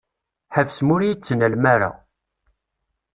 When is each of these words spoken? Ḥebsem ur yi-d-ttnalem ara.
Ḥebsem 0.55 0.87
ur 0.95 1.01
yi-d-ttnalem 1.03 1.65
ara. 1.73 1.91